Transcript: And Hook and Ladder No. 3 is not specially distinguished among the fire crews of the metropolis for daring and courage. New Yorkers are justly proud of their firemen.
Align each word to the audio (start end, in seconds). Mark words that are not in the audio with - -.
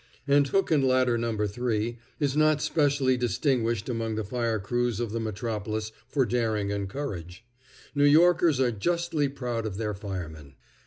And 0.27 0.47
Hook 0.47 0.71
and 0.71 0.83
Ladder 0.83 1.15
No. 1.15 1.45
3 1.45 1.95
is 2.19 2.35
not 2.35 2.59
specially 2.59 3.17
distinguished 3.17 3.87
among 3.87 4.15
the 4.15 4.23
fire 4.23 4.57
crews 4.59 4.99
of 4.99 5.11
the 5.11 5.19
metropolis 5.19 5.91
for 6.07 6.25
daring 6.25 6.71
and 6.71 6.89
courage. 6.89 7.45
New 7.93 8.05
Yorkers 8.05 8.59
are 8.59 8.71
justly 8.71 9.29
proud 9.29 9.67
of 9.67 9.77
their 9.77 9.93
firemen. 9.93 10.55